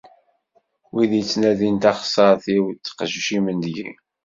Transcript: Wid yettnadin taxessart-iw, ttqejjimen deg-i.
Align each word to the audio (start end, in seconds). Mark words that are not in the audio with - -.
Wid 0.93 1.11
yettnadin 1.15 1.75
taxessart-iw, 1.83 2.63
ttqejjimen 2.71 3.57
deg-i. 3.65 3.89